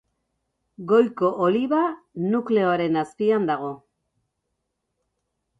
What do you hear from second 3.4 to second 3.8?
dago.